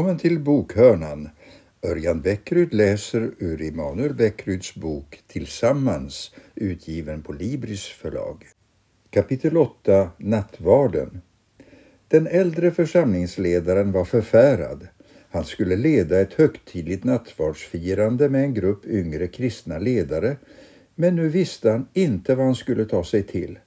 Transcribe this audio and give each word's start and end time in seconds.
Välkommen 0.00 0.18
till 0.18 0.38
Bokhörnan. 0.38 1.28
Örjan 1.82 2.20
Bäckryd 2.20 2.74
läser 2.74 3.30
ur 3.38 3.62
Immanuel 3.62 4.14
Bäckryds 4.14 4.74
bok 4.74 5.20
Tillsammans, 5.26 6.34
utgiven 6.54 7.22
på 7.22 7.32
Libris 7.32 7.86
förlag. 7.86 8.46
Kapitel 9.10 9.56
8 9.56 10.10
Nattvarden 10.16 11.20
Den 12.08 12.26
äldre 12.26 12.70
församlingsledaren 12.70 13.92
var 13.92 14.04
förfärad. 14.04 14.88
Han 15.30 15.44
skulle 15.44 15.76
leda 15.76 16.20
ett 16.20 16.34
högtidligt 16.34 17.04
nattvardsfirande 17.04 18.28
med 18.28 18.44
en 18.44 18.54
grupp 18.54 18.86
yngre 18.86 19.26
kristna 19.26 19.78
ledare, 19.78 20.36
men 20.94 21.16
nu 21.16 21.28
visste 21.28 21.70
han 21.70 21.88
inte 21.92 22.34
vad 22.34 22.46
han 22.46 22.54
skulle 22.54 22.84
ta 22.84 23.04
sig 23.04 23.22
till. 23.22 23.58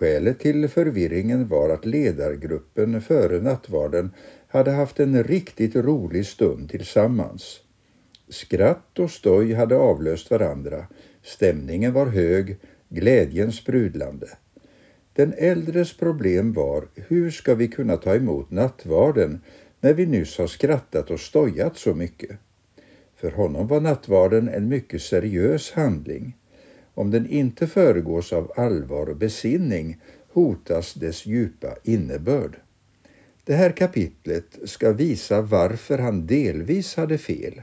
Skälet 0.00 0.38
till 0.38 0.68
förvirringen 0.68 1.48
var 1.48 1.70
att 1.70 1.86
ledargruppen 1.86 3.02
före 3.02 3.40
nattvarden 3.40 4.10
hade 4.50 4.70
haft 4.70 5.00
en 5.00 5.24
riktigt 5.24 5.76
rolig 5.76 6.26
stund 6.26 6.70
tillsammans. 6.70 7.60
Skratt 8.28 8.98
och 8.98 9.10
stoj 9.10 9.52
hade 9.52 9.76
avlöst 9.76 10.30
varandra. 10.30 10.86
Stämningen 11.22 11.92
var 11.92 12.06
hög, 12.06 12.58
glädjen 12.88 13.52
sprudlande. 13.52 14.28
Den 15.12 15.34
äldres 15.38 15.96
problem 15.96 16.52
var 16.52 16.88
hur 16.94 17.30
ska 17.30 17.54
vi 17.54 17.68
kunna 17.68 17.96
ta 17.96 18.14
emot 18.14 18.50
nattvarden 18.50 19.40
när 19.80 19.94
vi 19.94 20.06
nyss 20.06 20.38
har 20.38 20.46
skrattat 20.46 21.10
och 21.10 21.20
stojat 21.20 21.76
så 21.76 21.94
mycket? 21.94 22.30
För 23.16 23.30
honom 23.30 23.66
var 23.66 23.80
nattvarden 23.80 24.48
en 24.48 24.68
mycket 24.68 25.02
seriös 25.02 25.72
handling. 25.72 26.36
Om 26.94 27.10
den 27.10 27.26
inte 27.26 27.66
föregås 27.66 28.32
av 28.32 28.52
allvar 28.56 29.08
och 29.08 29.16
besinning 29.16 30.00
hotas 30.32 30.94
dess 30.94 31.26
djupa 31.26 31.76
innebörd. 31.84 32.56
Det 33.50 33.56
här 33.56 33.72
kapitlet 33.72 34.58
ska 34.64 34.92
visa 34.92 35.42
varför 35.42 35.98
han 35.98 36.26
delvis 36.26 36.94
hade 36.96 37.18
fel. 37.18 37.62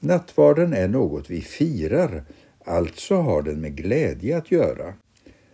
Nattvarden 0.00 0.72
är 0.72 0.88
något 0.88 1.30
vi 1.30 1.40
firar, 1.40 2.24
alltså 2.64 3.14
har 3.14 3.42
den 3.42 3.60
med 3.60 3.76
glädje 3.76 4.36
att 4.36 4.50
göra. 4.50 4.94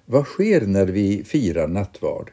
Vad 0.04 0.26
sker 0.26 0.60
när 0.60 0.86
vi 0.86 1.24
firar 1.24 1.68
nattvard? 1.68 2.30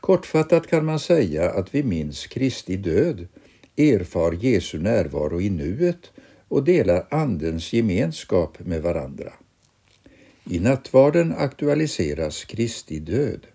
Kortfattat 0.00 0.66
kan 0.66 0.84
man 0.84 1.00
säga 1.00 1.50
att 1.50 1.74
vi 1.74 1.82
minns 1.82 2.26
Kristi 2.26 2.76
död, 2.76 3.26
erfar 3.76 4.32
Jesu 4.32 4.78
närvaro 4.78 5.40
i 5.40 5.50
nuet 5.50 6.12
och 6.48 6.64
delar 6.64 7.06
Andens 7.10 7.72
gemenskap 7.72 8.58
med 8.58 8.82
varandra. 8.82 9.32
I 10.50 10.60
nattvarden 10.60 11.34
aktualiseras 11.38 12.44
Kristi 12.44 12.98
död. 12.98 13.46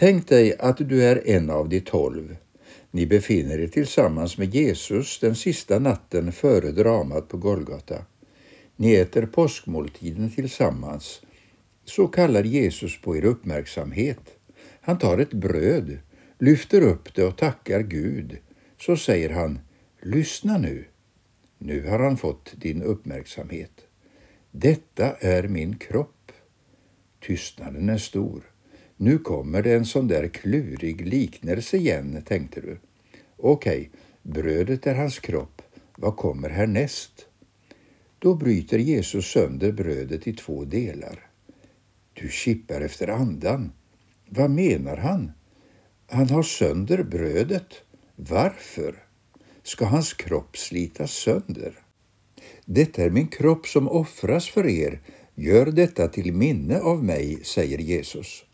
Tänk 0.00 0.28
dig 0.28 0.56
att 0.58 0.76
du 0.88 1.04
är 1.04 1.28
en 1.28 1.50
av 1.50 1.68
de 1.68 1.80
tolv. 1.80 2.36
Ni 2.90 3.06
befinner 3.06 3.58
er 3.58 3.66
tillsammans 3.66 4.38
med 4.38 4.54
Jesus 4.54 5.20
den 5.20 5.34
sista 5.34 5.78
natten 5.78 6.32
före 6.32 6.70
dramat 6.70 7.28
på 7.28 7.36
Golgata. 7.36 8.04
Ni 8.76 8.94
äter 8.94 9.26
påskmåltiden 9.26 10.30
tillsammans. 10.30 11.22
Så 11.84 12.06
kallar 12.06 12.44
Jesus 12.44 13.00
på 13.00 13.16
er 13.16 13.24
uppmärksamhet. 13.24 14.20
Han 14.80 14.98
tar 14.98 15.18
ett 15.18 15.32
bröd, 15.32 15.98
lyfter 16.38 16.80
upp 16.80 17.14
det 17.14 17.24
och 17.24 17.36
tackar 17.36 17.80
Gud. 17.80 18.38
Så 18.80 18.96
säger 18.96 19.30
han, 19.30 19.58
lyssna 20.02 20.58
nu. 20.58 20.84
Nu 21.58 21.88
har 21.88 21.98
han 21.98 22.16
fått 22.16 22.52
din 22.56 22.82
uppmärksamhet. 22.82 23.80
Detta 24.50 25.12
är 25.12 25.48
min 25.48 25.76
kropp. 25.76 26.32
Tystnaden 27.20 27.88
är 27.88 27.98
stor. 27.98 28.49
Nu 29.02 29.18
kommer 29.18 29.62
det 29.62 29.74
en 29.74 29.84
sån 29.84 30.08
där 30.08 30.28
klurig 30.28 31.06
liknelse 31.06 31.76
igen, 31.76 32.22
tänkte 32.26 32.60
du. 32.60 32.78
Okej, 33.36 33.90
brödet 34.22 34.86
är 34.86 34.94
hans 34.94 35.18
kropp. 35.18 35.62
Vad 35.96 36.16
kommer 36.16 36.50
härnäst? 36.50 37.26
Då 38.18 38.34
bryter 38.34 38.78
Jesus 38.78 39.26
sönder 39.26 39.72
brödet 39.72 40.26
i 40.26 40.32
två 40.32 40.64
delar. 40.64 41.26
Du 42.12 42.28
kippar 42.28 42.80
efter 42.80 43.08
andan. 43.08 43.72
Vad 44.28 44.50
menar 44.50 44.96
han? 44.96 45.32
Han 46.06 46.30
har 46.30 46.42
sönder 46.42 47.02
brödet. 47.02 47.74
Varför? 48.16 49.04
Ska 49.62 49.84
hans 49.84 50.12
kropp 50.12 50.56
slitas 50.56 51.12
sönder? 51.12 51.74
Detta 52.64 53.02
är 53.02 53.10
min 53.10 53.28
kropp 53.28 53.66
som 53.66 53.88
offras 53.88 54.48
för 54.48 54.66
er. 54.66 55.00
Gör 55.34 55.66
detta 55.66 56.08
till 56.08 56.32
minne 56.32 56.80
av 56.80 57.04
mig, 57.04 57.44
säger 57.44 57.78
Jesus. 57.78 58.44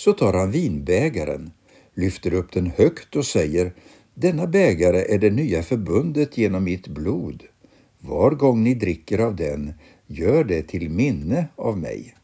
Så 0.00 0.12
tar 0.12 0.32
han 0.32 0.50
vinbägaren, 0.50 1.50
lyfter 1.94 2.34
upp 2.34 2.52
den 2.52 2.66
högt 2.66 3.16
och 3.16 3.26
säger 3.26 3.72
Denna 4.14 4.46
bägare 4.46 5.14
är 5.14 5.18
det 5.18 5.30
nya 5.30 5.62
förbundet 5.62 6.38
genom 6.38 6.64
mitt 6.64 6.88
blod. 6.88 7.42
Var 7.98 8.30
gång 8.30 8.64
ni 8.64 8.74
dricker 8.74 9.18
av 9.18 9.36
den, 9.36 9.72
gör 10.06 10.44
det 10.44 10.62
till 10.62 10.90
minne 10.90 11.46
av 11.56 11.78
mig. 11.78 12.14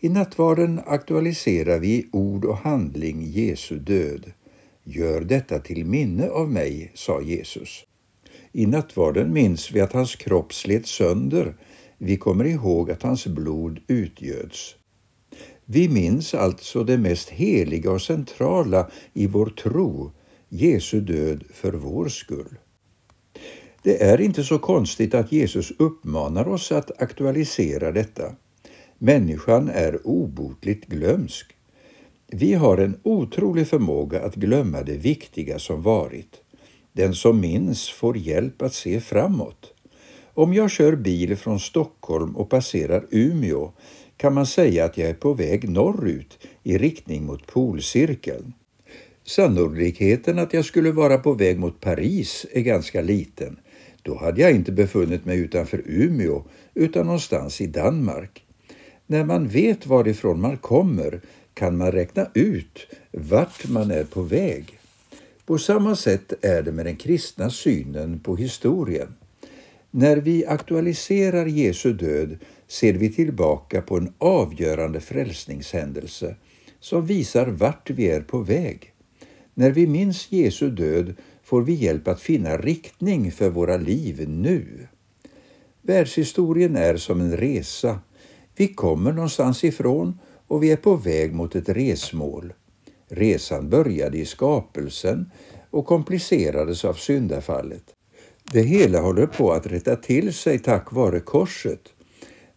I 0.00 0.08
nattvarden 0.08 0.80
aktualiserar 0.86 1.78
vi 1.78 1.88
i 1.88 2.06
ord 2.12 2.44
och 2.44 2.56
handling 2.56 3.22
Jesu 3.22 3.78
död. 3.78 4.32
Gör 4.84 5.20
detta 5.20 5.58
till 5.58 5.86
minne 5.86 6.28
av 6.28 6.50
mig, 6.50 6.92
sa 6.94 7.20
Jesus. 7.20 7.84
I 8.52 8.66
nattvarden 8.66 9.32
minns 9.32 9.72
vi 9.72 9.80
att 9.80 9.92
hans 9.92 10.16
kropp 10.16 10.54
slet 10.54 10.86
sönder. 10.86 11.54
Vi 11.98 12.16
kommer 12.16 12.44
ihåg 12.44 12.90
att 12.90 13.02
hans 13.02 13.26
blod 13.26 13.80
utgöds. 13.86 14.76
Vi 15.66 15.88
minns 15.88 16.34
alltså 16.34 16.84
det 16.84 16.98
mest 16.98 17.28
heliga 17.28 17.90
och 17.90 18.02
centrala 18.02 18.90
i 19.12 19.26
vår 19.26 19.46
tro, 19.46 20.12
Jesu 20.48 21.00
död 21.00 21.44
för 21.52 21.72
vår 21.72 22.08
skull. 22.08 22.58
Det 23.82 24.02
är 24.02 24.20
inte 24.20 24.44
så 24.44 24.58
konstigt 24.58 25.14
att 25.14 25.32
Jesus 25.32 25.72
uppmanar 25.78 26.48
oss 26.48 26.72
att 26.72 27.02
aktualisera 27.02 27.92
detta. 27.92 28.34
Människan 28.98 29.68
är 29.68 30.06
obotligt 30.06 30.86
glömsk. 30.86 31.46
Vi 32.26 32.54
har 32.54 32.78
en 32.78 33.00
otrolig 33.02 33.68
förmåga 33.68 34.22
att 34.22 34.34
glömma 34.34 34.82
det 34.82 34.96
viktiga 34.96 35.58
som 35.58 35.82
varit. 35.82 36.40
Den 36.92 37.14
som 37.14 37.40
minns 37.40 37.88
får 37.88 38.16
hjälp 38.16 38.62
att 38.62 38.74
se 38.74 39.00
framåt. 39.00 39.74
Om 40.34 40.54
jag 40.54 40.70
kör 40.70 40.96
bil 40.96 41.36
från 41.36 41.60
Stockholm 41.60 42.36
och 42.36 42.50
passerar 42.50 43.06
Umeå 43.10 43.72
kan 44.22 44.34
man 44.34 44.46
säga 44.46 44.84
att 44.84 44.98
jag 44.98 45.08
är 45.10 45.14
på 45.14 45.34
väg 45.34 45.68
norrut 45.68 46.38
i 46.62 46.78
riktning 46.78 47.24
mot 47.24 47.46
polcirkeln. 47.46 48.52
Sannolikheten 49.24 50.38
att 50.38 50.54
jag 50.54 50.64
skulle 50.64 50.92
vara 50.92 51.18
på 51.18 51.32
väg 51.32 51.58
mot 51.58 51.80
Paris 51.80 52.46
är 52.52 52.60
ganska 52.60 53.00
liten. 53.00 53.56
Då 54.02 54.18
hade 54.18 54.40
jag 54.40 54.52
inte 54.52 54.72
befunnit 54.72 55.24
mig 55.24 55.38
utanför 55.38 55.82
Umeå 55.86 56.44
utan 56.74 57.06
någonstans 57.06 57.60
i 57.60 57.66
Danmark. 57.66 58.44
När 59.06 59.24
man 59.24 59.48
vet 59.48 59.86
varifrån 59.86 60.40
man 60.40 60.56
kommer 60.56 61.20
kan 61.54 61.76
man 61.76 61.92
räkna 61.92 62.26
ut 62.34 62.86
vart 63.10 63.68
man 63.68 63.90
är 63.90 64.04
på 64.04 64.22
väg. 64.22 64.78
På 65.46 65.58
samma 65.58 65.96
sätt 65.96 66.32
är 66.44 66.62
det 66.62 66.72
med 66.72 66.86
den 66.86 66.96
kristna 66.96 67.50
synen 67.50 68.20
på 68.20 68.36
historien. 68.36 69.14
När 69.90 70.16
vi 70.16 70.46
aktualiserar 70.46 71.46
Jesu 71.46 71.92
död 71.92 72.38
ser 72.72 72.92
vi 72.94 73.12
tillbaka 73.12 73.82
på 73.82 73.96
en 73.96 74.12
avgörande 74.18 75.00
frälsningshändelse 75.00 76.36
som 76.80 77.06
visar 77.06 77.46
vart 77.46 77.90
vi 77.90 78.10
är 78.10 78.20
på 78.20 78.38
väg. 78.38 78.92
När 79.54 79.70
vi 79.70 79.86
minns 79.86 80.32
Jesu 80.32 80.70
död 80.70 81.14
får 81.42 81.62
vi 81.62 81.72
hjälp 81.72 82.08
att 82.08 82.20
finna 82.20 82.56
riktning 82.56 83.32
för 83.32 83.50
våra 83.50 83.76
liv 83.76 84.28
nu. 84.28 84.88
Världshistorien 85.82 86.76
är 86.76 86.96
som 86.96 87.20
en 87.20 87.36
resa. 87.36 88.00
Vi 88.56 88.68
kommer 88.68 89.12
någonstans 89.12 89.64
ifrån 89.64 90.18
och 90.46 90.62
vi 90.62 90.72
är 90.72 90.76
på 90.76 90.96
väg 90.96 91.34
mot 91.34 91.54
ett 91.54 91.68
resmål. 91.68 92.52
Resan 93.08 93.68
började 93.68 94.18
i 94.18 94.24
skapelsen 94.24 95.30
och 95.70 95.86
komplicerades 95.86 96.84
av 96.84 96.94
syndafallet. 96.94 97.84
Det 98.52 98.62
hela 98.62 99.00
håller 99.00 99.26
på 99.26 99.52
att 99.52 99.66
rätta 99.66 99.96
till 99.96 100.34
sig 100.34 100.58
tack 100.58 100.92
vare 100.92 101.20
korset. 101.20 101.92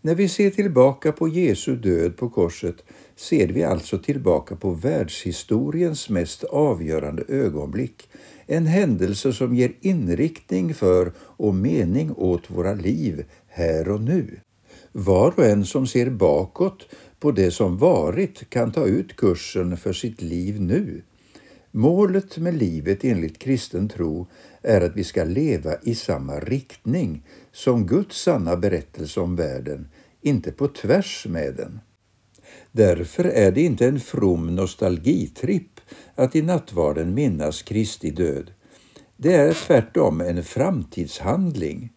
När 0.05 0.15
vi 0.15 0.27
ser 0.27 0.49
tillbaka 0.49 1.11
på 1.11 1.27
Jesu 1.27 1.75
död 1.75 2.17
på 2.17 2.29
korset 2.29 2.75
ser 3.15 3.47
vi 3.47 3.63
alltså 3.63 3.97
tillbaka 3.97 4.55
på 4.55 4.69
världshistoriens 4.71 6.09
mest 6.09 6.43
avgörande 6.43 7.23
ögonblick. 7.27 8.09
En 8.45 8.65
händelse 8.65 9.33
som 9.33 9.55
ger 9.55 9.73
inriktning 9.81 10.73
för 10.73 11.11
och 11.17 11.55
mening 11.55 12.11
åt 12.11 12.51
våra 12.51 12.73
liv 12.73 13.25
här 13.47 13.89
och 13.89 14.01
nu. 14.01 14.39
Var 14.91 15.33
och 15.37 15.45
en 15.45 15.65
som 15.65 15.87
ser 15.87 16.09
bakåt 16.09 16.87
på 17.19 17.31
det 17.31 17.51
som 17.51 17.77
varit 17.77 18.49
kan 18.49 18.71
ta 18.71 18.85
ut 18.85 19.15
kursen 19.15 19.77
för 19.77 19.93
sitt 19.93 20.21
liv 20.21 20.61
nu. 20.61 21.01
Målet 21.77 22.37
med 22.37 22.53
livet 22.53 23.03
enligt 23.03 23.39
kristen 23.39 23.89
tro 23.89 24.27
är 24.61 24.81
att 24.81 24.95
vi 24.95 25.03
ska 25.03 25.23
leva 25.23 25.75
i 25.83 25.95
samma 25.95 26.39
riktning 26.39 27.23
som 27.51 27.87
Guds 27.87 28.21
sanna 28.21 28.55
berättelse 28.55 29.19
om 29.19 29.35
världen, 29.35 29.87
inte 30.25 30.51
på 30.51 30.67
tvärs 30.67 31.25
med 31.29 31.55
den. 31.55 31.79
Därför 32.71 33.23
är 33.23 33.51
det 33.51 33.61
inte 33.61 33.87
en 33.87 33.99
from 33.99 34.55
nostalgitripp 34.55 35.79
att 36.15 36.35
i 36.35 36.41
nattvarden 36.41 37.13
minnas 37.13 37.61
Kristi 37.61 38.11
död. 38.11 38.51
Det 39.17 39.33
är 39.33 39.53
tvärtom 39.53 40.21
en 40.21 40.43
framtidshandling. 40.43 41.93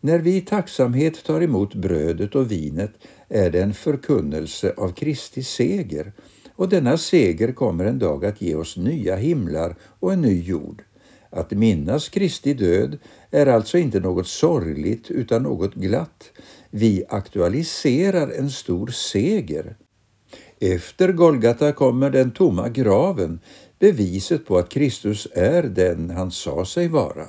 När 0.00 0.18
vi 0.18 0.36
i 0.36 0.40
tacksamhet 0.40 1.24
tar 1.24 1.40
emot 1.40 1.74
brödet 1.74 2.34
och 2.34 2.50
vinet 2.50 2.92
är 3.28 3.50
det 3.50 3.62
en 3.62 3.74
förkunnelse 3.74 4.74
av 4.76 4.92
Kristi 4.92 5.42
seger 5.42 6.12
och 6.56 6.68
denna 6.68 6.98
seger 6.98 7.52
kommer 7.52 7.84
en 7.84 7.98
dag 7.98 8.24
att 8.24 8.42
ge 8.42 8.54
oss 8.54 8.76
nya 8.76 9.16
himlar 9.16 9.76
och 9.82 10.12
en 10.12 10.20
ny 10.20 10.42
jord. 10.42 10.82
Att 11.30 11.50
minnas 11.50 12.08
Kristi 12.08 12.54
död 12.54 12.98
är 13.30 13.46
alltså 13.46 13.78
inte 13.78 14.00
något 14.00 14.26
sorgligt 14.26 15.10
utan 15.10 15.42
något 15.42 15.74
glatt. 15.74 16.32
Vi 16.70 17.04
aktualiserar 17.08 18.30
en 18.30 18.50
stor 18.50 18.86
seger. 18.86 19.76
Efter 20.60 21.12
Golgata 21.12 21.72
kommer 21.72 22.10
den 22.10 22.30
tomma 22.30 22.68
graven, 22.68 23.40
beviset 23.78 24.46
på 24.46 24.58
att 24.58 24.68
Kristus 24.68 25.28
är 25.32 25.62
den 25.62 26.10
han 26.10 26.30
sa 26.30 26.64
sig 26.64 26.88
vara. 26.88 27.26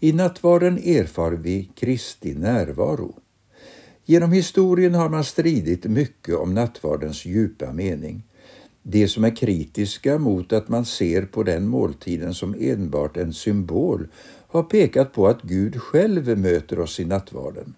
I 0.00 0.12
nattvarden 0.12 0.78
erfar 0.78 1.32
vi 1.32 1.70
Kristi 1.74 2.34
närvaro. 2.34 3.16
Genom 4.04 4.32
historien 4.32 4.94
har 4.94 5.08
man 5.08 5.24
stridit 5.24 5.84
mycket 5.84 6.34
om 6.34 6.54
nattvardens 6.54 7.24
djupa 7.24 7.72
mening. 7.72 8.22
De 8.82 9.08
som 9.08 9.24
är 9.24 9.36
kritiska 9.36 10.18
mot 10.18 10.52
att 10.52 10.68
man 10.68 10.84
ser 10.84 11.22
på 11.22 11.42
den 11.42 11.68
måltiden 11.68 12.34
som 12.34 12.54
enbart 12.58 13.16
en 13.16 13.32
symbol 13.32 14.08
har 14.48 14.62
pekat 14.62 15.12
på 15.12 15.28
att 15.28 15.42
Gud 15.42 15.82
själv 15.82 16.38
möter 16.38 16.80
oss 16.80 17.00
i 17.00 17.04
nattvarden. 17.04 17.74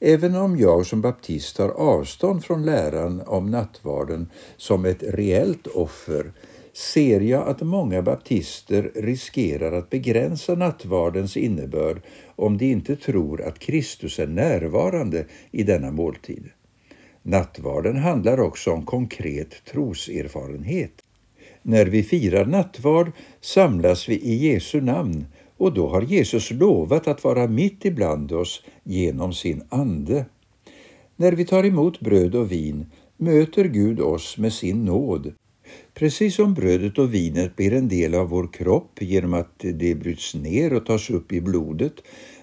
Även 0.00 0.36
om 0.36 0.58
jag 0.58 0.86
som 0.86 1.00
baptist 1.00 1.56
tar 1.56 1.68
avstånd 1.68 2.44
från 2.44 2.64
läran 2.64 3.22
om 3.26 3.50
nattvarden 3.50 4.30
som 4.56 4.84
ett 4.84 5.02
reellt 5.02 5.66
offer 5.66 6.32
ser 6.72 7.20
jag 7.20 7.48
att 7.48 7.60
många 7.60 8.02
baptister 8.02 8.90
riskerar 8.94 9.72
att 9.72 9.90
begränsa 9.90 10.54
nattvardens 10.54 11.36
innebörd 11.36 12.00
om 12.36 12.58
de 12.58 12.70
inte 12.70 12.96
tror 12.96 13.42
att 13.42 13.58
Kristus 13.58 14.18
är 14.18 14.26
närvarande 14.26 15.24
i 15.50 15.62
denna 15.62 15.90
måltid. 15.90 16.50
Nattvarden 17.22 17.96
handlar 17.96 18.40
också 18.40 18.72
om 18.72 18.86
konkret 18.86 19.64
troserfarenhet. 19.64 20.92
När 21.62 21.86
vi 21.86 22.02
firar 22.02 22.46
nattvard 22.46 23.12
samlas 23.40 24.08
vi 24.08 24.14
i 24.14 24.52
Jesu 24.52 24.80
namn 24.80 25.26
och 25.58 25.72
då 25.72 25.88
har 25.88 26.02
Jesus 26.02 26.50
lovat 26.50 27.08
att 27.08 27.24
vara 27.24 27.46
mitt 27.46 27.84
ibland 27.84 28.32
oss 28.32 28.62
genom 28.84 29.32
sin 29.32 29.62
ande. 29.68 30.26
När 31.16 31.32
vi 31.32 31.44
tar 31.44 31.64
emot 31.64 32.00
bröd 32.00 32.34
och 32.34 32.52
vin 32.52 32.86
möter 33.16 33.64
Gud 33.64 34.00
oss 34.00 34.38
med 34.38 34.52
sin 34.52 34.84
nåd. 34.84 35.32
Precis 35.94 36.34
som 36.34 36.54
brödet 36.54 36.98
och 36.98 37.14
vinet 37.14 37.56
blir 37.56 37.72
en 37.72 37.88
del 37.88 38.14
av 38.14 38.28
vår 38.28 38.52
kropp 38.52 39.02
genom 39.02 39.34
att 39.34 39.58
det 39.58 39.94
bryts 39.94 40.34
ner 40.34 40.72
och 40.72 40.86
tas 40.86 41.10
upp 41.10 41.32
i 41.32 41.40
blodet, 41.40 41.94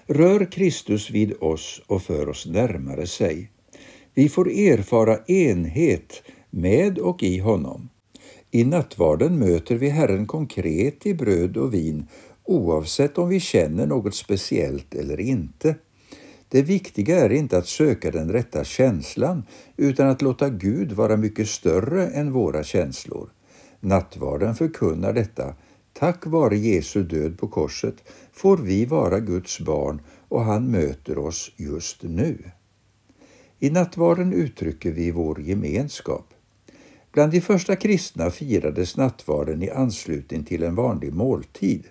rör 0.06 0.50
Kristus 0.52 1.10
vid 1.10 1.32
oss 1.40 1.82
och 1.86 2.02
för 2.02 2.28
oss 2.28 2.46
närmare 2.46 3.06
sig. 3.06 3.50
Vi 4.14 4.28
får 4.28 4.48
erfara 4.48 5.18
enhet 5.26 6.22
med 6.50 6.98
och 6.98 7.22
i 7.22 7.38
honom. 7.38 7.88
I 8.50 8.64
nattvarden 8.64 9.38
möter 9.38 9.76
vi 9.76 9.88
Herren 9.88 10.26
konkret 10.26 11.06
i 11.06 11.14
bröd 11.14 11.56
och 11.56 11.74
vin 11.74 12.06
oavsett 12.46 13.18
om 13.18 13.28
vi 13.28 13.40
känner 13.40 13.86
något 13.86 14.14
speciellt 14.14 14.94
eller 14.94 15.20
inte. 15.20 15.74
Det 16.48 16.62
viktiga 16.62 17.24
är 17.24 17.32
inte 17.32 17.58
att 17.58 17.66
söka 17.66 18.10
den 18.10 18.32
rätta 18.32 18.64
känslan 18.64 19.44
utan 19.76 20.08
att 20.08 20.22
låta 20.22 20.48
Gud 20.48 20.92
vara 20.92 21.16
mycket 21.16 21.48
större 21.48 22.06
än 22.08 22.32
våra 22.32 22.64
känslor. 22.64 23.30
Nattvarden 23.80 24.54
förkunnar 24.54 25.12
detta. 25.12 25.54
Tack 25.92 26.26
vare 26.26 26.56
Jesu 26.56 27.02
död 27.02 27.38
på 27.38 27.48
korset 27.48 27.94
får 28.32 28.56
vi 28.56 28.84
vara 28.84 29.20
Guds 29.20 29.60
barn 29.60 30.00
och 30.28 30.44
han 30.44 30.70
möter 30.70 31.18
oss 31.18 31.52
just 31.56 32.02
nu. 32.02 32.38
I 33.58 33.70
nattvarden 33.70 34.32
uttrycker 34.32 34.90
vi 34.90 35.10
vår 35.10 35.40
gemenskap. 35.40 36.34
Bland 37.12 37.32
de 37.32 37.40
första 37.40 37.76
kristna 37.76 38.30
firades 38.30 38.96
nattvarden 38.96 39.62
i 39.62 39.70
anslutning 39.70 40.44
till 40.44 40.62
en 40.62 40.74
vanlig 40.74 41.12
måltid. 41.12 41.84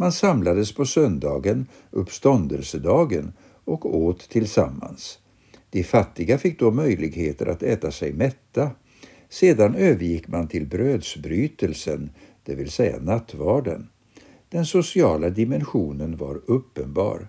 Man 0.00 0.12
samlades 0.12 0.72
på 0.72 0.84
söndagen, 0.84 1.66
uppståndelsedagen, 1.90 3.32
och 3.64 3.96
åt 3.96 4.28
tillsammans. 4.28 5.18
De 5.70 5.84
fattiga 5.84 6.38
fick 6.38 6.58
då 6.58 6.70
möjligheter 6.70 7.46
att 7.46 7.62
äta 7.62 7.90
sig 7.90 8.12
mätta. 8.12 8.70
Sedan 9.28 9.74
övergick 9.74 10.28
man 10.28 10.48
till 10.48 10.66
brödsbrytelsen, 10.66 12.10
det 12.44 12.54
vill 12.54 12.70
säga 12.70 12.98
nattvarden. 13.00 13.88
Den 14.48 14.66
sociala 14.66 15.30
dimensionen 15.30 16.16
var 16.16 16.40
uppenbar. 16.46 17.28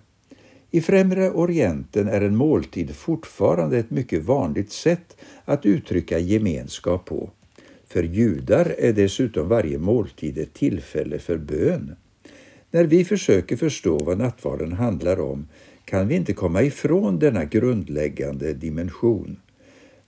I 0.70 0.80
Främre 0.80 1.30
Orienten 1.30 2.08
är 2.08 2.20
en 2.20 2.36
måltid 2.36 2.96
fortfarande 2.96 3.78
ett 3.78 3.90
mycket 3.90 4.24
vanligt 4.24 4.72
sätt 4.72 5.16
att 5.44 5.66
uttrycka 5.66 6.18
gemenskap 6.18 7.04
på. 7.04 7.30
För 7.86 8.02
judar 8.02 8.74
är 8.78 8.92
dessutom 8.92 9.48
varje 9.48 9.78
måltid 9.78 10.38
ett 10.38 10.54
tillfälle 10.54 11.18
för 11.18 11.38
bön. 11.38 11.96
När 12.70 12.84
vi 12.84 13.04
försöker 13.04 13.56
förstå 13.56 13.98
vad 13.98 14.18
nattvarden 14.18 14.72
handlar 14.72 15.20
om 15.20 15.48
kan 15.84 16.08
vi 16.08 16.14
inte 16.14 16.32
komma 16.32 16.62
ifrån 16.62 17.18
denna 17.18 17.44
grundläggande 17.44 18.52
dimension. 18.52 19.40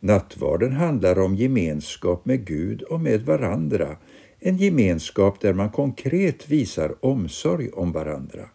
Nattvarden 0.01 0.73
handlar 0.73 1.19
om 1.19 1.37
gemenskap 1.37 2.25
med 2.25 2.45
Gud 2.45 2.83
och 2.83 3.01
med 3.01 3.23
varandra, 3.23 3.97
en 4.39 4.57
gemenskap 4.57 5.41
där 5.41 5.53
man 5.53 5.71
konkret 5.71 6.49
visar 6.49 6.95
omsorg 7.05 7.71
om 7.71 7.93
varandra. 7.93 8.49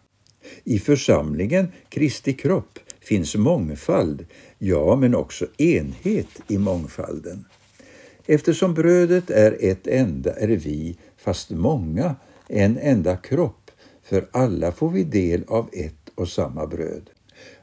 I 0.64 0.78
församlingen, 0.78 1.68
Kristi 1.88 2.32
kropp, 2.32 2.78
finns 3.00 3.36
mångfald, 3.36 4.26
ja, 4.58 4.96
men 4.96 5.14
också 5.14 5.46
enhet 5.58 6.42
i 6.48 6.58
mångfalden. 6.58 7.44
Eftersom 8.26 8.74
brödet 8.74 9.30
är 9.30 9.56
ett 9.60 9.86
enda 9.86 10.34
är 10.34 10.48
vi, 10.48 10.96
fast 11.16 11.50
många, 11.50 12.16
en 12.48 12.78
enda 12.78 13.16
kropp, 13.16 13.67
för 14.08 14.28
alla 14.32 14.72
får 14.72 14.90
vi 14.90 15.04
del 15.04 15.44
av 15.48 15.68
ett 15.72 16.10
och 16.14 16.28
samma 16.28 16.66
bröd. 16.66 17.10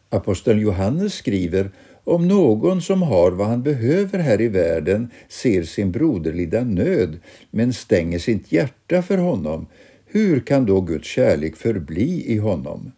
Aposteln 0.09 0.59
Johannes 0.59 1.14
skriver 1.14 1.71
om 2.04 2.28
någon 2.28 2.81
som 2.81 3.02
har 3.02 3.31
vad 3.31 3.47
han 3.47 3.64
behöver 3.64 4.19
här 4.19 4.42
i 4.42 4.47
världen 4.47 5.09
ser 5.30 5.64
sin 5.64 5.92
broder 5.92 6.33
lida 6.33 6.64
nöd 6.64 7.19
men 7.52 7.73
stänger 7.73 8.19
sitt 8.19 8.52
hjärta 8.52 9.02
för 9.02 9.18
honom, 9.18 9.68
hur 10.06 10.40
kan 10.40 10.66
då 10.66 10.81
Guds 10.81 11.07
kärlek 11.07 11.56
förbli 11.56 12.23
i 12.28 12.37
honom? 12.37 12.92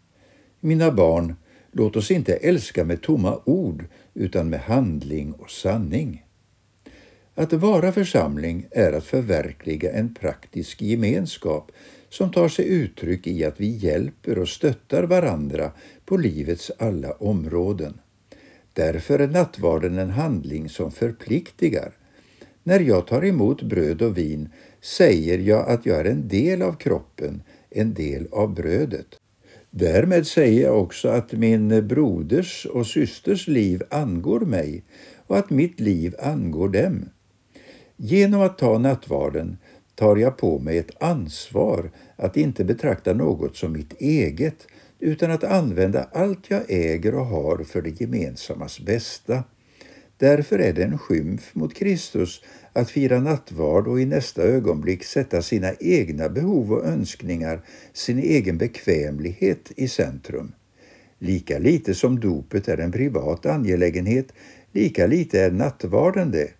Mina 0.59 0.91
barn, 0.91 1.35
låt 1.71 1.95
oss 1.95 2.11
inte 2.11 2.33
älska 2.35 2.83
med 2.83 3.01
tomma 3.01 3.39
ord 3.45 3.85
utan 4.13 4.49
med 4.49 4.59
handling 4.59 5.33
och 5.33 5.51
sanning. 5.51 6.23
Att 7.35 7.53
vara 7.53 7.91
församling 7.91 8.65
är 8.71 8.93
att 8.93 9.05
förverkliga 9.05 9.91
en 9.91 10.13
praktisk 10.13 10.81
gemenskap 10.81 11.71
som 12.09 12.31
tar 12.31 12.47
sig 12.47 12.67
uttryck 12.67 13.27
i 13.27 13.45
att 13.45 13.59
vi 13.59 13.67
hjälper 13.67 14.39
och 14.39 14.49
stöttar 14.49 15.03
varandra 15.03 15.71
på 16.05 16.17
livets 16.17 16.71
alla 16.79 17.11
områden. 17.11 17.99
Därför 18.73 19.19
är 19.19 19.27
nattvarden 19.27 19.97
en 19.97 20.09
handling 20.09 20.69
som 20.69 20.91
förpliktigar. 20.91 21.91
När 22.63 22.79
jag 22.79 23.07
tar 23.07 23.25
emot 23.25 23.61
bröd 23.61 24.01
och 24.01 24.17
vin 24.17 24.49
säger 24.81 25.39
jag 25.39 25.69
att 25.69 25.85
jag 25.85 25.99
är 25.99 26.05
en 26.05 26.27
del 26.27 26.61
av 26.61 26.73
kroppen, 26.73 27.43
en 27.69 27.93
del 27.93 28.27
av 28.31 28.53
brödet. 28.53 29.07
Därmed 29.69 30.27
säger 30.27 30.63
jag 30.63 30.81
också 30.81 31.09
att 31.09 31.31
min 31.31 31.87
broders 31.87 32.65
och 32.65 32.87
systers 32.87 33.47
liv 33.47 33.83
angår 33.89 34.39
mig 34.39 34.83
och 35.27 35.37
att 35.37 35.49
mitt 35.49 35.79
liv 35.79 36.15
angår 36.19 36.69
dem. 36.69 37.09
Genom 37.95 38.41
att 38.41 38.57
ta 38.57 38.77
nattvarden 38.77 39.57
tar 39.97 40.15
jag 40.15 40.37
på 40.37 40.59
mig 40.59 40.77
ett 40.77 41.03
ansvar 41.03 41.91
att 42.15 42.37
inte 42.37 42.63
betrakta 42.63 43.13
något 43.13 43.55
som 43.55 43.73
mitt 43.73 44.01
eget 44.01 44.67
utan 44.99 45.31
att 45.31 45.43
använda 45.43 46.09
allt 46.11 46.49
jag 46.49 46.61
äger 46.67 47.15
och 47.15 47.25
har 47.25 47.63
för 47.63 47.81
det 47.81 48.01
gemensammas 48.01 48.79
bästa. 48.79 49.43
Därför 50.17 50.59
är 50.59 50.73
det 50.73 50.83
en 50.83 50.97
skymf 50.97 51.55
mot 51.55 51.73
Kristus 51.73 52.41
att 52.73 52.89
fira 52.89 53.19
nattvard 53.19 53.87
och 53.87 54.01
i 54.01 54.05
nästa 54.05 54.41
ögonblick 54.41 55.03
sätta 55.03 55.41
sina 55.41 55.73
egna 55.79 56.29
behov 56.29 56.73
och 56.73 56.85
önskningar, 56.85 57.61
sin 57.93 58.19
egen 58.19 58.57
bekvämlighet 58.57 59.71
i 59.75 59.87
centrum. 59.87 60.51
Lika 61.19 61.59
lite 61.59 61.95
som 61.95 62.19
dopet 62.19 62.67
är 62.67 62.77
en 62.77 62.91
privat 62.91 63.45
angelägenhet, 63.45 64.33
lika 64.71 65.07
lite 65.07 65.41
är 65.41 65.51
nattvarden 65.51 66.31
det. 66.31 66.56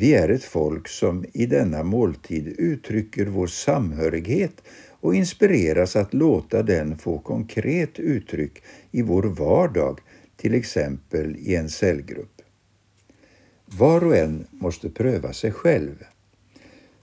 Vi 0.00 0.14
är 0.14 0.28
ett 0.28 0.44
folk 0.44 0.88
som 0.88 1.24
i 1.32 1.46
denna 1.46 1.82
måltid 1.82 2.54
uttrycker 2.58 3.26
vår 3.26 3.46
samhörighet 3.46 4.62
och 5.00 5.14
inspireras 5.14 5.96
att 5.96 6.14
låta 6.14 6.62
den 6.62 6.98
få 6.98 7.18
konkret 7.18 7.98
uttryck 7.98 8.62
i 8.90 9.02
vår 9.02 9.22
vardag, 9.22 10.00
till 10.36 10.54
exempel 10.54 11.36
i 11.36 11.54
en 11.54 11.68
cellgrupp. 11.68 12.42
Var 13.66 14.04
och 14.04 14.16
en 14.16 14.46
måste 14.50 14.90
pröva 14.90 15.32
sig 15.32 15.52
själv. 15.52 16.04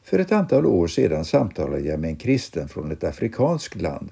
För 0.03 0.19
ett 0.19 0.31
antal 0.31 0.65
år 0.65 0.87
sedan 0.87 1.25
samtalade 1.25 1.87
jag 1.87 1.99
med 1.99 2.09
en 2.09 2.15
kristen 2.15 2.69
från 2.69 2.91
ett 2.91 3.03
afrikanskt 3.03 3.81
land. 3.81 4.09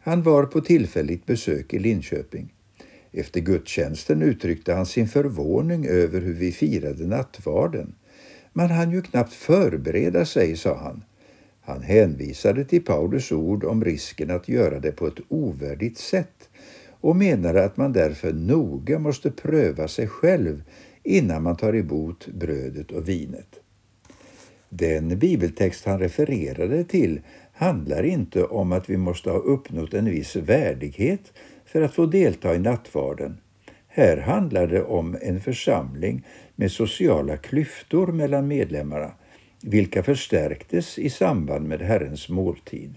Han 0.00 0.22
var 0.22 0.44
på 0.44 0.60
tillfälligt 0.60 1.26
besök 1.26 1.74
i 1.74 1.78
Linköping. 1.78 2.54
Efter 3.12 3.40
gudstjänsten 3.40 4.22
uttryckte 4.22 4.74
han 4.74 4.86
sin 4.86 5.08
förvåning 5.08 5.86
över 5.86 6.20
hur 6.20 6.34
vi 6.34 6.52
firade 6.52 7.06
nattvarden. 7.06 7.94
Man 8.52 8.70
hann 8.70 8.92
ju 8.92 9.02
knappt 9.02 9.32
förbereda 9.32 10.24
sig, 10.24 10.56
sa 10.56 10.76
han. 10.76 11.04
Han 11.60 11.82
hänvisade 11.82 12.64
till 12.64 12.84
Paulus 12.84 13.32
ord 13.32 13.64
om 13.64 13.84
risken 13.84 14.30
att 14.30 14.48
göra 14.48 14.80
det 14.80 14.92
på 14.92 15.06
ett 15.06 15.20
ovärdigt 15.28 15.98
sätt 15.98 16.48
och 17.00 17.16
menade 17.16 17.64
att 17.64 17.76
man 17.76 17.92
därför 17.92 18.32
noga 18.32 18.98
måste 18.98 19.30
pröva 19.30 19.88
sig 19.88 20.08
själv 20.08 20.62
innan 21.02 21.42
man 21.42 21.56
tar 21.56 21.76
emot 21.76 22.26
brödet 22.26 22.90
och 22.90 23.08
vinet. 23.08 23.60
Den 24.68 25.18
bibeltext 25.18 25.84
han 25.84 25.98
refererade 25.98 26.84
till 26.84 27.20
handlar 27.52 28.02
inte 28.02 28.44
om 28.44 28.72
att 28.72 28.90
vi 28.90 28.96
måste 28.96 29.30
ha 29.30 29.38
uppnått 29.38 29.94
en 29.94 30.04
viss 30.04 30.36
värdighet 30.36 31.32
för 31.66 31.82
att 31.82 31.94
få 31.94 32.06
delta 32.06 32.54
i 32.54 32.58
nattvarden. 32.58 33.36
Här 33.94 34.16
handlar 34.16 34.66
det 34.66 34.82
om 34.82 35.16
en 35.22 35.40
församling 35.40 36.26
med 36.56 36.72
sociala 36.72 37.36
klyftor 37.36 38.06
mellan 38.06 38.48
medlemmarna, 38.48 39.12
vilka 39.62 40.02
förstärktes 40.02 40.98
i 40.98 41.10
samband 41.10 41.68
med 41.68 41.80
Herrens 41.82 42.28
måltid. 42.28 42.94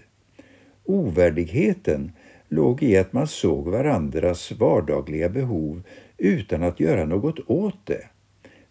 Ovärdigheten 0.84 2.12
låg 2.48 2.82
i 2.82 2.96
att 2.96 3.12
man 3.12 3.26
såg 3.26 3.68
varandras 3.68 4.52
vardagliga 4.52 5.28
behov 5.28 5.82
utan 6.18 6.62
att 6.62 6.80
göra 6.80 7.04
något 7.04 7.38
åt 7.46 7.86
det. 7.86 8.06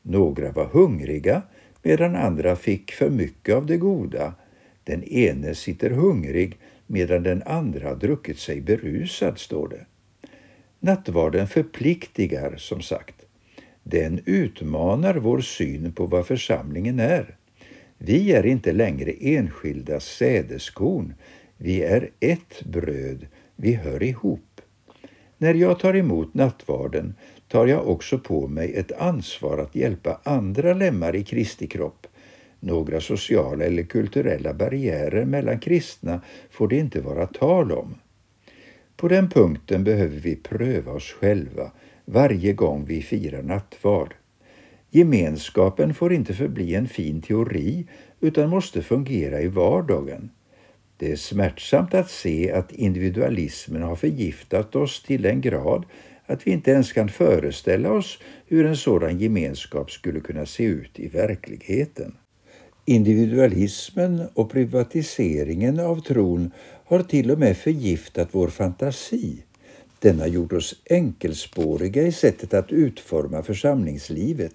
Några 0.02 0.52
var 0.52 0.66
hungriga 0.66 1.42
medan 1.84 2.16
andra 2.16 2.56
fick 2.56 2.92
för 2.92 3.10
mycket 3.10 3.56
av 3.56 3.66
det 3.66 3.78
goda. 3.78 4.34
Den 4.84 5.04
ene 5.04 5.56
sitter 5.56 5.90
hungrig 5.90 6.58
medan 6.88 7.24
den 7.24 7.44
andra 7.46 7.96
druckit 7.96 8.40
sig 8.40 8.62
berusad, 8.62 9.38
står 9.40 9.68
det. 9.68 9.86
Nattvarden 10.86 11.48
förpliktigar, 11.48 12.56
som 12.58 12.82
sagt. 12.82 13.16
Den 13.84 14.22
utmanar 14.26 15.16
vår 15.16 15.42
syn 15.42 15.92
på 15.92 16.06
vad 16.06 16.28
församlingen 16.28 17.00
är. 17.00 17.36
Vi 17.98 18.32
är 18.32 18.46
inte 18.46 18.72
längre 18.72 19.12
enskilda 19.12 20.00
sädeskorn. 20.00 21.14
Vi 21.58 21.84
är 21.84 22.10
ett 22.20 22.64
bröd. 22.64 23.28
Vi 23.56 23.74
hör 23.74 24.04
ihop. 24.04 24.62
När 25.38 25.54
jag 25.54 25.80
tar 25.80 25.96
emot 25.96 26.34
nattvarden 26.34 27.16
tar 27.48 27.68
jag 27.68 27.88
också 27.88 28.20
på 28.20 28.48
mig 28.48 28.76
ett 28.76 28.92
ansvar 28.92 29.58
att 29.58 29.76
hjälpa 29.76 30.20
andra 30.24 30.74
lemmar 30.74 31.16
i 31.16 31.24
Kristi 31.24 31.68
kropp. 31.68 32.08
Några 32.60 33.02
sociala 33.02 33.66
eller 33.66 33.84
kulturella 33.84 34.54
barriärer 34.54 35.26
mellan 35.26 35.60
kristna 35.60 36.22
får 36.50 36.68
det 36.68 36.78
inte 36.78 37.02
vara 37.02 37.28
tal 37.28 37.72
om. 37.72 37.96
På 38.98 39.08
den 39.08 39.30
punkten 39.30 39.84
behöver 39.84 40.18
vi 40.18 40.36
pröva 40.36 40.92
oss 40.92 41.16
själva 41.20 41.72
varje 42.06 42.54
gång 42.54 42.86
vi 42.86 43.02
firar 43.02 43.44
nattvard. 43.44 44.14
Gemenskapen 44.90 45.94
får 45.94 46.14
inte 46.14 46.34
förbli 46.34 46.76
en 46.76 46.88
fin 46.88 47.22
teori 47.22 47.88
utan 48.20 48.50
måste 48.50 48.82
fungera 48.82 49.42
i 49.42 49.48
vardagen. 49.48 50.30
Det 50.98 51.12
är 51.12 51.16
smärtsamt 51.16 51.94
att 51.94 52.10
se 52.10 52.52
att 52.52 52.72
individualismen 52.72 53.82
har 53.82 53.96
förgiftat 53.96 54.76
oss 54.76 55.04
till 55.04 55.22
den 55.22 55.42
grad 55.42 55.86
att 56.26 56.48
vi 56.48 56.52
inte 56.52 56.72
ens 56.72 56.94
kan 56.94 57.10
föreställa 57.10 57.92
oss 57.92 58.20
hur 58.48 58.66
en 58.66 58.78
sådan 58.78 59.20
gemenskap 59.20 59.92
skulle 59.92 60.20
kunna 60.20 60.46
se 60.46 60.64
ut 60.64 61.00
i 61.00 61.08
verkligheten. 61.08 62.16
Individualismen 62.88 64.28
och 64.34 64.52
privatiseringen 64.52 65.80
av 65.80 66.02
tron 66.02 66.52
har 66.86 67.04
till 67.04 67.32
och 67.32 67.40
med 67.40 67.58
förgiftat 67.58 68.30
vår 68.32 68.48
fantasi. 68.48 69.44
Den 70.00 70.20
har 70.20 70.28
gjort 70.28 70.54
oss 70.54 70.82
enkelspåriga 70.90 72.02
i 72.02 72.12
sättet 72.12 72.54
att 72.54 72.72
utforma 72.72 73.44
församlingslivet. 73.44 74.54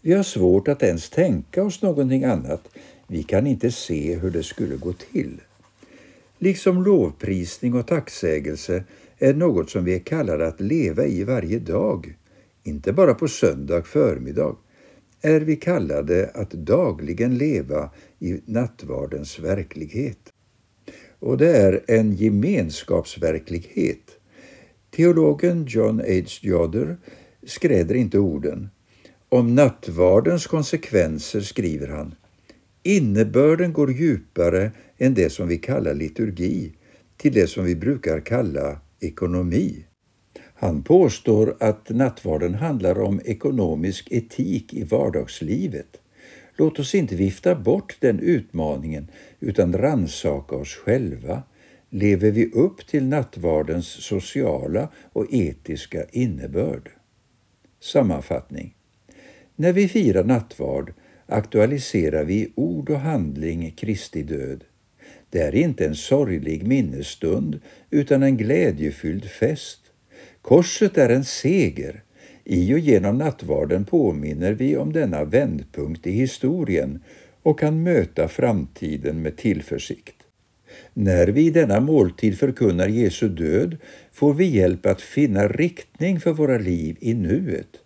Vi 0.00 0.12
har 0.12 0.22
svårt 0.22 0.68
att 0.68 0.82
ens 0.82 1.10
tänka 1.10 1.62
oss 1.62 1.82
någonting 1.82 2.24
annat. 2.24 2.68
Vi 3.06 3.22
kan 3.22 3.46
inte 3.46 3.70
se 3.70 4.14
hur 4.14 4.30
det 4.30 4.42
skulle 4.42 4.76
gå 4.76 4.92
till. 4.92 5.40
Liksom 6.38 6.84
lovprisning 6.84 7.74
och 7.74 7.86
tacksägelse 7.86 8.84
är 9.18 9.34
något 9.34 9.70
som 9.70 9.84
vi 9.84 9.94
är 9.94 9.98
kallade 9.98 10.46
att 10.46 10.60
leva 10.60 11.04
i 11.04 11.24
varje 11.24 11.58
dag, 11.58 12.14
inte 12.62 12.92
bara 12.92 13.14
på 13.14 13.28
söndag 13.28 13.82
förmiddag, 13.82 14.56
är 15.20 15.40
vi 15.40 15.56
kallade 15.56 16.30
att 16.34 16.50
dagligen 16.50 17.38
leva 17.38 17.90
i 18.18 18.40
nattvardens 18.44 19.38
verklighet. 19.38 20.18
Och 21.18 21.38
det 21.38 21.56
är 21.56 21.84
en 21.86 22.12
gemenskapsverklighet. 22.12 24.10
Teologen 24.90 25.64
John 25.68 26.00
H. 26.00 26.24
Jodder 26.40 26.96
skräder 27.46 27.94
inte 27.94 28.18
orden. 28.18 28.68
Om 29.28 29.54
nattvardens 29.54 30.46
konsekvenser 30.46 31.40
skriver 31.40 31.88
han 31.88 32.14
Innebörden 32.82 33.72
går 33.72 33.92
djupare 33.92 34.72
än 34.98 35.14
det 35.14 35.30
som 35.30 35.48
vi 35.48 35.58
kallar 35.58 35.94
liturgi 35.94 36.72
till 37.16 37.32
det 37.32 37.46
som 37.46 37.64
vi 37.64 37.76
brukar 37.76 38.20
kalla 38.20 38.80
ekonomi. 39.00 39.84
Han 40.60 40.82
påstår 40.82 41.56
att 41.60 41.88
nattvarden 41.88 42.54
handlar 42.54 43.00
om 43.00 43.20
ekonomisk 43.24 44.08
etik 44.10 44.74
i 44.74 44.84
vardagslivet. 44.84 46.00
Låt 46.56 46.78
oss 46.78 46.94
inte 46.94 47.16
vifta 47.16 47.54
bort 47.54 47.96
den 48.00 48.20
utmaningen 48.20 49.10
utan 49.40 49.72
ransaka 49.72 50.56
oss 50.56 50.74
själva. 50.74 51.42
Lever 51.90 52.30
vi 52.30 52.50
upp 52.50 52.86
till 52.86 53.04
nattvardens 53.04 53.86
sociala 53.86 54.88
och 55.12 55.26
etiska 55.30 56.04
innebörd? 56.12 56.90
Sammanfattning. 57.80 58.74
När 59.56 59.72
vi 59.72 59.88
firar 59.88 60.24
nattvard 60.24 60.92
aktualiserar 61.26 62.24
vi 62.24 62.34
i 62.34 62.52
ord 62.54 62.90
och 62.90 63.00
handling 63.00 63.70
Kristi 63.70 64.22
död. 64.22 64.64
Det 65.30 65.40
är 65.40 65.54
inte 65.54 65.86
en 65.86 65.96
sorglig 65.96 66.66
minnesstund 66.66 67.60
utan 67.90 68.22
en 68.22 68.36
glädjefylld 68.36 69.24
fest. 69.24 69.89
Korset 70.42 70.98
är 70.98 71.08
en 71.08 71.24
seger. 71.24 72.02
I 72.44 72.74
och 72.74 72.78
genom 72.78 73.18
nattvarden 73.18 73.84
påminner 73.84 74.52
vi 74.52 74.76
om 74.76 74.92
denna 74.92 75.24
vändpunkt 75.24 76.06
i 76.06 76.10
historien 76.10 77.00
och 77.42 77.58
kan 77.58 77.82
möta 77.82 78.28
framtiden 78.28 79.22
med 79.22 79.36
tillförsikt. 79.36 80.16
När 80.94 81.26
vi 81.26 81.46
i 81.46 81.50
denna 81.50 81.80
måltid 81.80 82.38
förkunnar 82.38 82.88
Jesu 82.88 83.28
död 83.28 83.76
får 84.12 84.34
vi 84.34 84.44
hjälp 84.44 84.86
att 84.86 85.00
finna 85.00 85.48
riktning 85.48 86.20
för 86.20 86.32
våra 86.32 86.58
liv 86.58 86.96
i 87.00 87.14
nuet. 87.14 87.76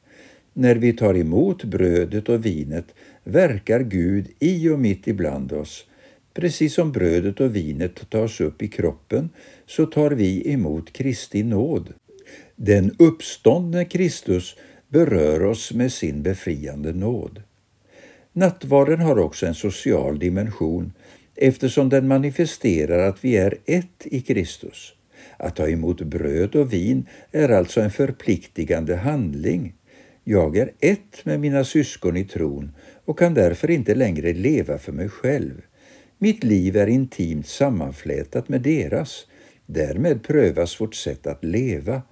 När 0.52 0.74
vi 0.74 0.92
tar 0.92 1.14
emot 1.14 1.64
brödet 1.64 2.28
och 2.28 2.46
vinet 2.46 2.86
verkar 3.24 3.80
Gud 3.80 4.28
i 4.38 4.68
och 4.68 4.78
mitt 4.78 5.06
ibland 5.06 5.52
oss 5.52 5.86
Precis 6.34 6.74
som 6.74 6.92
brödet 6.92 7.40
och 7.40 7.56
vinet 7.56 8.10
tas 8.10 8.40
upp 8.40 8.62
i 8.62 8.68
kroppen 8.68 9.30
så 9.66 9.86
tar 9.86 10.10
vi 10.10 10.52
emot 10.52 10.92
Kristi 10.92 11.42
nåd. 11.42 11.92
Den 12.56 12.96
uppståndne 12.98 13.84
Kristus 13.84 14.56
berör 14.88 15.44
oss 15.44 15.72
med 15.72 15.92
sin 15.92 16.22
befriande 16.22 16.92
nåd. 16.92 17.42
Nattvarden 18.32 19.00
har 19.00 19.18
också 19.18 19.46
en 19.46 19.54
social 19.54 20.18
dimension 20.18 20.92
eftersom 21.34 21.88
den 21.88 22.08
manifesterar 22.08 23.08
att 23.08 23.24
vi 23.24 23.36
är 23.36 23.54
ett 23.66 24.06
i 24.06 24.20
Kristus. 24.20 24.94
Att 25.36 25.56
ta 25.56 25.68
emot 25.68 26.00
bröd 26.00 26.56
och 26.56 26.72
vin 26.72 27.06
är 27.32 27.48
alltså 27.48 27.80
en 27.80 27.90
förpliktigande 27.90 28.96
handling. 28.96 29.74
Jag 30.24 30.56
är 30.56 30.70
ett 30.80 31.24
med 31.24 31.40
mina 31.40 31.64
syskon 31.64 32.16
i 32.16 32.24
tron 32.24 32.72
och 33.04 33.18
kan 33.18 33.34
därför 33.34 33.70
inte 33.70 33.94
längre 33.94 34.32
leva 34.32 34.78
för 34.78 34.92
mig 34.92 35.08
själv. 35.08 35.62
Mitt 36.18 36.44
liv 36.44 36.76
är 36.76 36.86
intimt 36.86 37.46
sammanflätat 37.46 38.48
med 38.48 38.60
deras. 38.60 39.26
Därmed 39.66 40.22
prövas 40.22 40.80
vårt 40.80 40.94
sätt 40.94 41.26
att 41.26 41.44
leva. 41.44 42.02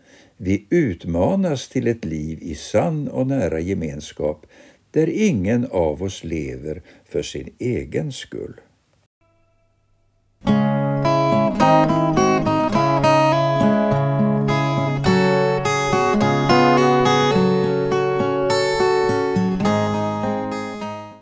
Vi 0.45 0.67
utmanas 0.71 1.69
till 1.69 1.87
ett 1.87 2.05
liv 2.05 2.39
i 2.43 2.55
sann 2.55 3.09
och 3.09 3.27
nära 3.27 3.61
gemenskap 3.61 4.47
där 4.91 5.09
ingen 5.09 5.67
av 5.71 6.03
oss 6.03 6.25
lever 6.25 6.83
för 7.05 7.23
sin 7.23 7.55
egen 7.59 8.13
skull. 8.13 8.61